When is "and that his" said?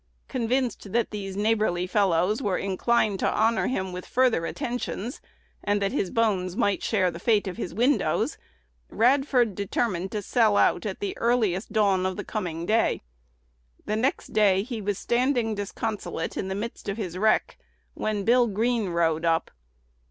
5.63-6.09